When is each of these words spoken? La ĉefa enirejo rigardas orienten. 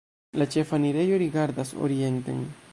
La 0.41 0.47
ĉefa 0.55 0.79
enirejo 0.81 1.21
rigardas 1.25 1.77
orienten. 1.89 2.45